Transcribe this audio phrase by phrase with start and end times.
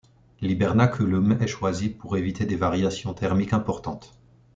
[0.41, 4.15] L’hibernaculum est choisi pour éviter des variations thermiques importantes.